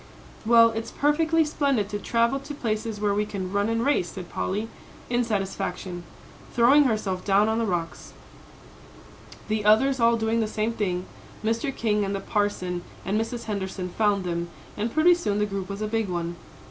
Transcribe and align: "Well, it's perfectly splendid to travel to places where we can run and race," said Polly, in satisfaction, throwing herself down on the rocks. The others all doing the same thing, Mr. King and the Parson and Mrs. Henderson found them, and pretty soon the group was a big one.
"Well, 0.47 0.71
it's 0.71 0.89
perfectly 0.89 1.45
splendid 1.45 1.87
to 1.89 1.99
travel 1.99 2.39
to 2.39 2.55
places 2.55 2.99
where 2.99 3.13
we 3.13 3.23
can 3.23 3.53
run 3.53 3.69
and 3.69 3.85
race," 3.85 4.09
said 4.11 4.29
Polly, 4.29 4.67
in 5.11 5.23
satisfaction, 5.23 6.01
throwing 6.55 6.85
herself 6.85 7.23
down 7.23 7.47
on 7.47 7.59
the 7.59 7.67
rocks. 7.67 8.13
The 9.47 9.63
others 9.63 9.99
all 9.99 10.17
doing 10.17 10.39
the 10.39 10.47
same 10.47 10.73
thing, 10.73 11.05
Mr. 11.43 11.71
King 11.75 12.03
and 12.03 12.15
the 12.15 12.19
Parson 12.19 12.81
and 13.05 13.21
Mrs. 13.21 13.43
Henderson 13.43 13.89
found 13.89 14.23
them, 14.23 14.49
and 14.75 14.91
pretty 14.91 15.13
soon 15.13 15.37
the 15.37 15.45
group 15.45 15.69
was 15.69 15.83
a 15.83 15.87
big 15.87 16.09
one. 16.09 16.35